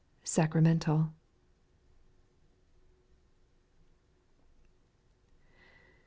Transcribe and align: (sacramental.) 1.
(sacramental.) 0.23 0.97
1. 0.97 1.13